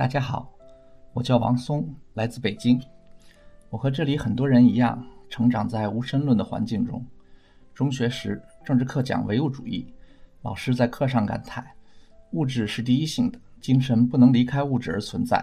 [0.00, 0.50] 大家好，
[1.12, 2.80] 我叫王松，来自北京。
[3.68, 7.04] 我和这里很多人一样，成长在无神论的环境中。
[7.74, 9.92] 中学时，政治课讲唯物主义，
[10.40, 11.66] 老师在课上感叹
[12.32, 15.36] ：“物质是第一性的，精神不能离开物质而存在，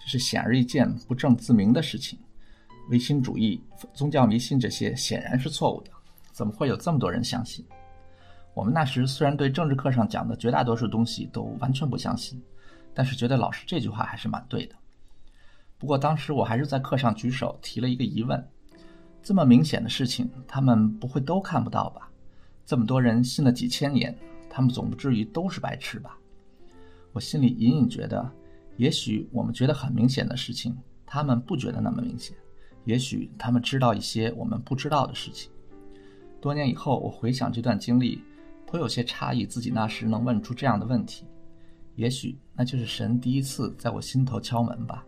[0.00, 2.18] 这是显而易见、不证自明的事情。
[2.90, 3.62] 唯心主义、
[3.94, 5.90] 宗教迷信这些显然是错误的，
[6.32, 7.64] 怎么会有这么多人相信？”
[8.54, 12.42] 我们那时虽然对政治课上讲的绝大多数东西都完全不相信，
[12.94, 14.74] 但是觉得老师这句话还是蛮对的。
[15.78, 18.46] 不过当时我还是在课上举手提了一个疑问：
[19.22, 22.10] 这么明显的事情，他们不会都看不到吧？
[22.66, 24.16] 这么多人信了几千年，
[24.48, 26.16] 他们总不至于都是白痴吧？
[27.12, 28.30] 我心里隐隐觉得，
[28.76, 30.76] 也许我们觉得很明显的事情，
[31.06, 32.34] 他们不觉得那么明显；
[32.84, 35.50] 也许他们知道一些我们不知道的事情。
[36.40, 38.22] 多年以后，我回想这段经历。
[38.66, 41.24] 颇有些诧异，自己那时能问出这样的问题，
[41.94, 45.04] 也许那就是神第一次在我心头敲门吧。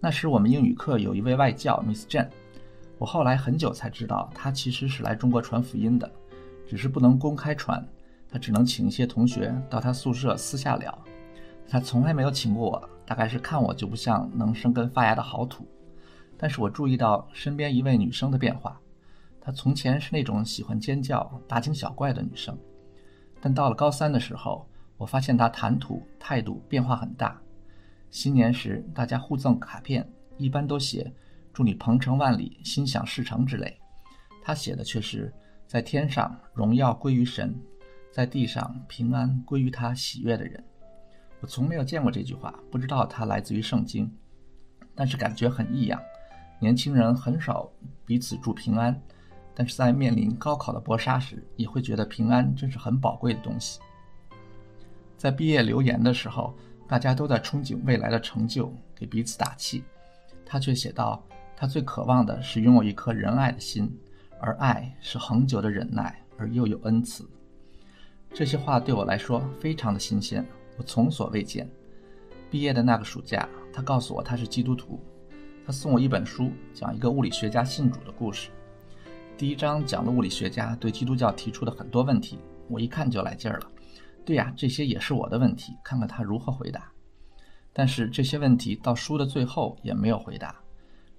[0.00, 2.28] 那时我们英语课有一位外教 Miss Jane，
[2.98, 6.10] 我后来很久才知道，她其实是来中国传福音的，
[6.66, 7.86] 只是不能公开传，
[8.28, 10.98] 她只能请一些同学到她宿舍私下聊。
[11.68, 15.66] 她从来没有请过我，大概是看我就不像能生根发芽的好土。
[16.38, 18.80] 但是我注意到身边一位女生的变化。
[19.38, 22.56] 她从前是那种喜欢尖叫、大惊小怪的女生，
[23.40, 24.66] 但到了高三的时候，
[25.00, 27.40] 我发现他谈吐、态度变化很大。
[28.10, 31.10] 新年时，大家互赠卡片，一般都写
[31.54, 33.80] “祝你鹏程万里，心想事成”之类。
[34.42, 35.32] 他写的却是
[35.66, 37.58] “在天上荣耀归于神，
[38.12, 40.62] 在地上平安归于他喜悦的人”。
[41.40, 44.14] 我从没有见过这句话，不知道它来自于圣经，
[44.94, 45.98] 但是感觉很异样。
[46.60, 47.66] 年轻人很少
[48.04, 49.00] 彼此祝平安。
[49.52, 53.80] 但是在面临高考的搏杀时，也会觉得平安真是很宝贵的东西。
[55.20, 56.54] 在毕业留言的时候，
[56.88, 59.84] 大家都在憧憬未来的成就，给彼此打气。
[60.46, 61.22] 他却写道
[61.54, 63.94] ：“他最渴望的是拥有一颗仁爱的心，
[64.40, 67.28] 而爱是恒久的忍耐，而又有恩慈。”
[68.32, 70.42] 这些话对我来说非常的新鲜，
[70.78, 71.68] 我从所未见。
[72.50, 74.98] 毕业的那个暑假，他告诉我他是基督徒，
[75.66, 78.48] 他送我一本书，讲一个物理学家信主的故事。
[79.36, 82.38] 第一章讲了物理学家对基督教提出的很多问题，
[82.68, 83.70] 我一看就来劲儿了。
[84.24, 86.90] 对呀，这些也是我的问题，看看他如何回答。
[87.72, 90.54] 但是这些问题到书的最后也没有回答。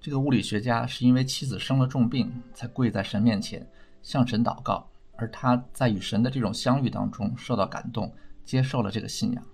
[0.00, 3.66] 这个物理学家是因为妻子生了重病，才跪在神面前
[4.02, 8.12] 向神祷告，而他在与神的这种相遇当中受到感动，
[8.44, 9.44] 接受了这个信仰。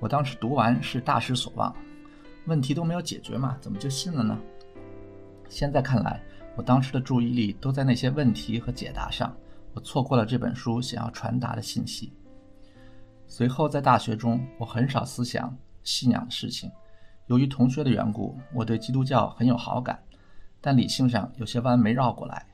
[0.00, 1.74] 我当时读完是大失所望，
[2.46, 4.38] 问题都没有解决嘛，怎么就信了呢？
[5.48, 6.20] 现在看来。
[6.56, 9.36] 我当时的注意力都在那些问题和解答上，
[9.72, 12.12] 我错过了这本书想要传达的信息。
[13.26, 16.70] 随后在大学中，我很少思想信仰的事情。
[17.26, 20.02] 由于同学的缘故，我对基督教很有好感，
[20.60, 22.46] 但理性上有些弯没绕过来，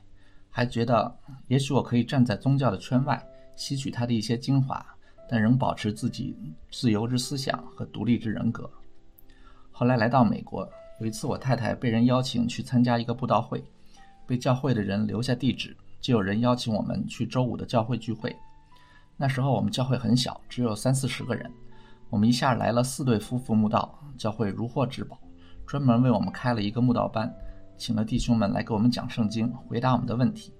[0.49, 1.13] 还觉得
[1.47, 3.21] 也许我可以站在宗教的圈外，
[3.55, 4.85] 吸取它的一些精华，
[5.29, 6.35] 但仍保持自己
[6.71, 8.69] 自由之思想和独立之人格。
[9.71, 10.67] 后来来到美国，
[10.99, 13.63] 有一次我太太被人邀请去参加一个布道会。
[14.27, 18.33] 被教会的人留下地址，就有人邀请我们去周五的教会聚会。
[19.21, 21.47] 那时候我们教会很小，只有三四十个人。
[22.09, 25.15] 我们一下来了四对夫妇慕道，教会如获至宝，
[25.63, 27.31] 专门为我们开了一个慕道班，
[27.77, 30.51] 请了弟兄们来给我们讲圣经，回答我们的问题。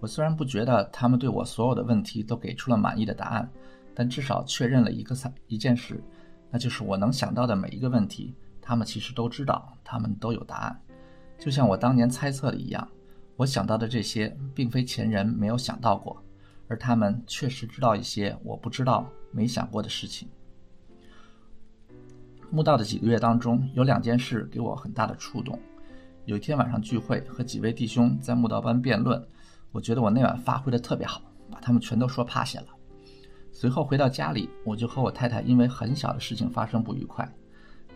[0.00, 3.50] 我虽然不觉得他们对我所有的问题都给出了满意的答案，
[3.94, 6.04] 但至少确认了一个三一件事，
[6.50, 10.78] 那就是我能想到的每一个问题，他们其实都知道，他们都有答案。
[11.38, 12.86] 就像我当年猜测的一样，
[13.38, 16.22] 我想到的这些并非前人没有想到过，
[16.68, 20.28] 而他们确实知道一些我不知道、没想过的事情。
[22.50, 25.58] 墓道的几个月当中，有两件事给我很大的触动。
[26.24, 29.22] 有一天晚上聚会，和几位弟兄在墓道班辩论，
[29.72, 32.66] 我觉得我那晚发挥的特别好，把他们全都说趴下了。
[33.50, 37.26] 随后回到家里，我就和我太太因为很小的事情发生不愉快。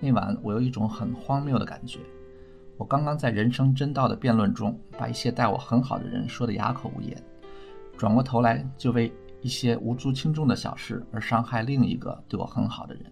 [0.01, 2.01] 那晚我有一种很荒谬的感觉。
[2.77, 7.23] 我刚刚在人生真道的辩论中，把一些待我很好的人说得哑口无言，
[8.03, 9.13] 转过头来就为
[9.43, 13.05] 一些无足轻重的小事而伤害另一个对我很好的人。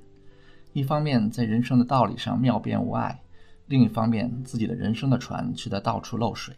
[0.72, 3.22] 一方面在人生的道理上妙辩无碍，
[3.66, 6.56] 另一方面自己的人生的船却在到处漏水。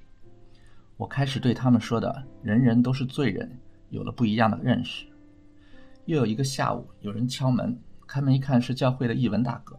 [0.96, 3.54] 我开始对他们说的“人人都是罪人”
[3.92, 5.04] 有了不一样的认识。
[6.06, 9.78] 又有一个下午，有人敲门，开门一看是教会的译文大哥。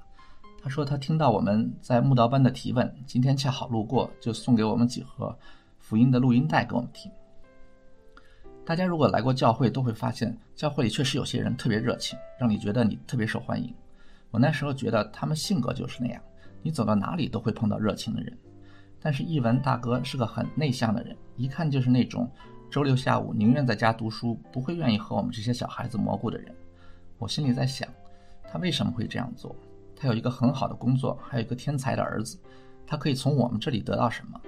[0.62, 5.36] 他说：“他听到我们在木道班的提问，今天恰好路过，就送给我们几盒
[5.80, 7.12] 福音的录音带给我们听。
[8.66, 13.74] 大家如果来过教会，都会发现教会里确实有些人特别热情，让你觉得你特别受欢迎。
[14.32, 16.22] 我那时候觉得他们性格就是那样，
[16.62, 18.38] 你走到哪里都会碰到热情的人。
[19.02, 22.32] 但是译文大哥是个很内向的人，一看就是那种
[22.72, 26.56] 周六下午宁愿在家读书，不会愿意和我们这些小孩子蘑菇的人。
[27.18, 27.90] 我心里在想，
[28.50, 29.54] 他为什么会这样做？
[29.94, 32.40] 他有一个很好的工作，还有一个天才的儿子，
[32.88, 34.40] 他可以从我们这里得到什么？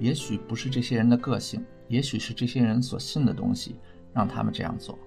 [0.00, 3.76] 也许不是这些人的个性，也许是这些人所信的东西
[4.12, 4.98] 让他们这样做。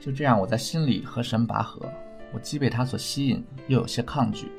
[0.00, 1.88] 就这样，我在心里和神拔河，
[2.32, 4.50] 我既被他所吸引，又有些抗拒。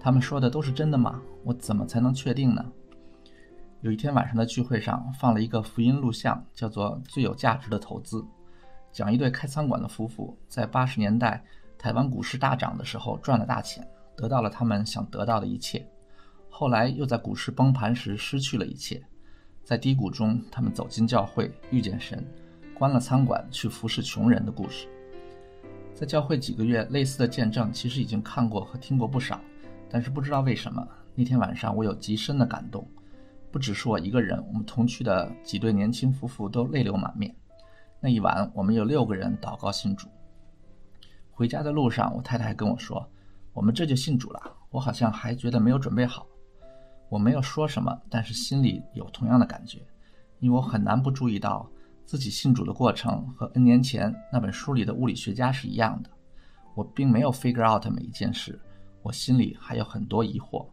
[0.00, 1.22] 他们说的都是真的吗？
[1.44, 2.64] 我怎么才能确定呢？
[3.80, 8.20] 有一天晚上的聚会上放了一个福音录像，叫做《最有价值的投资》，
[8.92, 11.44] 讲一对开餐馆的夫妇在八十年代
[11.78, 13.86] 台湾股市大涨的时候赚了大钱，
[14.16, 15.84] 得到了他们想得到的一切，
[16.48, 19.02] 后来又在股市崩盘时失去了一切，
[19.64, 22.24] 在低谷中他们走进教会遇见神，
[22.74, 24.88] 关了餐馆去服侍穷人的故事。
[25.94, 29.40] 在教会几个月，类似的见证其实已经看过和听过不少。
[29.88, 32.86] 但是不知道为什么，那天晚上我有极深的感动，
[33.50, 37.34] 不只是我一个人，我们同去的几对年轻夫妇都泪流满面。
[38.00, 40.08] 那一晚，我们有六个人祷告信主。
[41.30, 43.06] 回家的路上，我太太跟我说
[43.52, 46.26] ：“我们这就信主了。”我好像还觉得没有准备好。
[47.12, 49.78] 我没有说什么，但是心里有同样的感觉，
[50.40, 51.70] 因为我很难不注意到
[52.06, 56.08] 自己信主的过程和 N 年前那本书里的物理学家是一样的。
[56.74, 58.58] 我并没有 figure out 每一件事。
[59.02, 60.66] 我心里还有很多疑惑，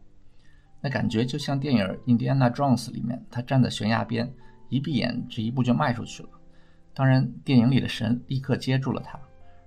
[0.80, 4.32] 那感觉就像电影《Indiana Jones》里面，他站在悬崖边，
[4.70, 6.30] 一闭眼，这一步就迈出去了。
[6.94, 9.20] 当然，电影里的神立刻接住了他，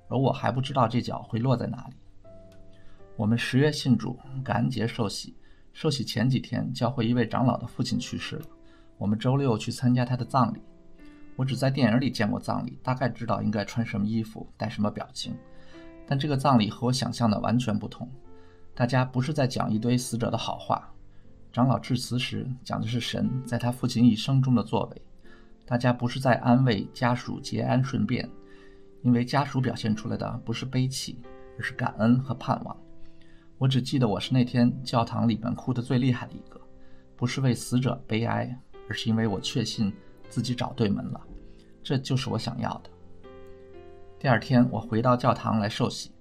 [0.10, 1.96] 而我还不知道这脚会落在哪里。
[3.16, 5.36] 我们十月信主，感恩节受洗，
[5.74, 8.46] 说起前几天，教会一位长老的父亲去世了，
[8.98, 10.62] 我们周六去参加他的葬礼。
[11.36, 15.36] 我只在电影里见过葬礼，大概知道应该穿什么衣服，带什么表情，
[16.08, 18.08] 但这个葬礼和我想象的完全不同。
[18.76, 20.88] 大家不是在讲一堆死者的好话，
[21.52, 25.02] 长老致辞时讲的是神在他父亲一生中的作为。
[25.66, 28.30] 大家不是在安慰家属节哀顺变，
[29.02, 31.20] 因为家属表现出来的不是悲戚，
[31.58, 32.78] 而是感恩和盼望。
[33.64, 36.60] 我只记得我是那天教堂里面哭得最厉害的一个，
[37.16, 39.94] 不是为死者悲哀，而是因为我确信
[40.28, 41.22] 自己找对门了，
[41.82, 42.90] 这就是我想要的。
[44.20, 46.12] 第二天我回到教堂来受洗，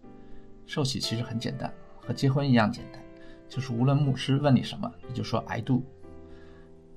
[0.66, 1.68] 受洗其实很简单。
[1.96, 3.02] 和结婚一样简单，
[3.48, 5.82] 就是无论牧师问你什么，你就说 I do。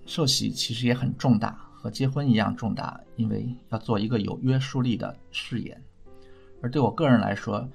[0.05, 5.83] 受洗其实也很重大，和结婚一样重大，因为要做一个有约束力的誓言。
[6.61, 7.67] 而对我个人来说，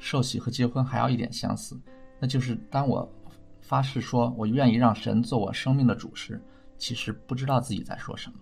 [0.00, 1.78] 受洗和结婚还有一点相似，
[2.18, 3.10] 那就是当我
[3.60, 6.40] 发誓说我愿意让神做我生命的主时，
[6.78, 8.38] 其实不知道自己在说什么。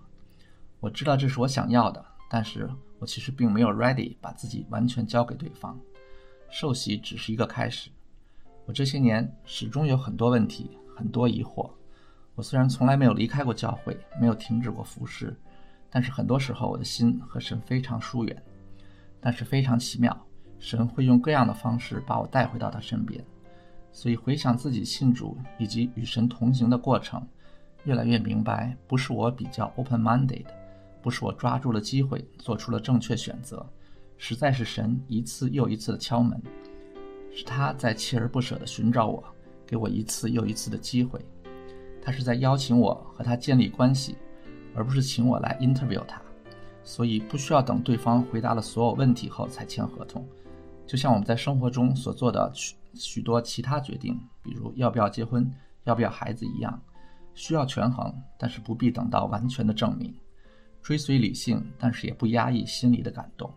[0.81, 2.69] 我知道这是我想要的，但是
[2.99, 5.79] 我其实并没有 ready 把自己完全交给对方。
[6.51, 7.91] 受洗只是一个开始。
[8.67, 11.71] 我这些年始终有很多问题，很多疑惑。
[12.35, 15.37] 我虽然从来没有离开过教会，没有停止过服侍，
[15.91, 18.43] 但是很多时候我的心和神非常疏远。
[19.21, 20.27] 但是非常奇妙，
[20.59, 23.25] 神会用各样的方式把我带回到他身边。
[23.95, 27.25] 所以回想自己信主以及与神同行的过程，
[27.85, 30.45] 越来越明白，不是我比较 open-minded，
[31.01, 33.65] 不是我抓住了机会做出了正确选择，
[34.19, 36.43] 实在是神一次又一次的敲门。
[37.33, 39.23] 是他在锲而不舍地寻找我，
[39.65, 41.21] 给我一次又一次的机会。
[42.03, 44.17] 他是在邀请我和他建立关系，
[44.75, 46.21] 而不是请我来 interview 他。
[46.83, 50.27] 所以不需要等对方回答了所有问题后才签合同。
[50.87, 52.53] 就像我们在生活中所做的
[52.95, 55.51] 许多其他决定，比如要不要结婚、
[55.85, 56.83] 要不要孩子一样，
[57.35, 60.15] 需要权衡，但是不必等到完全的证明。
[60.83, 63.53] 追随理性，但是也不压抑心里的感动。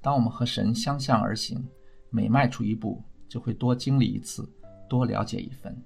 [0.00, 1.66] 当我们和神相向而行。
[2.10, 4.48] 每迈出一步，就会多经历一次，
[4.88, 5.76] 多了解一分。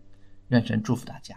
[0.49, 1.35] 愿神祝福大家。